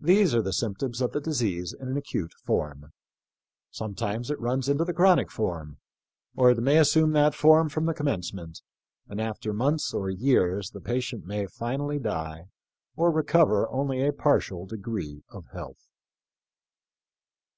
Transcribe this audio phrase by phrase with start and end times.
[0.00, 2.90] These are the symptoms of the disease in an acute form.
[3.70, 5.76] Sometimes it runs into the chronic form,
[6.34, 8.62] or it may assume that form from the commencement,
[9.10, 12.46] and after months or years the patient may finally die
[12.96, 15.90] or recover only a partial degree of health."